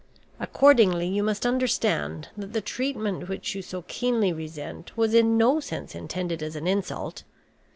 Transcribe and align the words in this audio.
Accordingly, 0.39 1.05
you 1.05 1.21
must 1.21 1.45
understand 1.45 2.29
that 2.35 2.53
the 2.53 2.59
treatment 2.61 3.29
which 3.29 3.53
you 3.53 3.61
so 3.61 3.83
keenly 3.83 4.33
resent 4.33 4.97
was 4.97 5.13
in 5.13 5.37
no 5.37 5.59
sense 5.59 5.93
intended 5.93 6.41
as 6.41 6.55
an 6.55 6.65
insult. 6.65 7.21